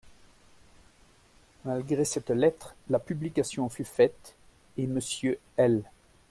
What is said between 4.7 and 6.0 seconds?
et Monsieur L.